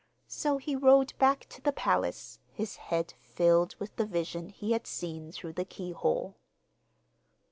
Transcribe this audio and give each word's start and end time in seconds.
So 0.27 0.57
he 0.57 0.75
rode 0.75 1.13
back 1.19 1.47
to 1.49 1.61
the 1.61 1.71
palace, 1.71 2.39
his 2.51 2.77
head 2.77 3.13
filled 3.19 3.75
with 3.77 3.95
the 3.97 4.05
vision 4.07 4.49
he 4.49 4.71
had 4.71 4.87
seen 4.87 5.31
through 5.31 5.53
the 5.53 5.63
keyhole. 5.63 6.37